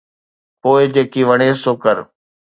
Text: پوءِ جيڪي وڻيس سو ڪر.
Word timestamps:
پوءِ 0.61 0.81
جيڪي 0.93 1.21
وڻيس 1.29 1.55
سو 1.63 1.71
ڪر. 1.83 1.97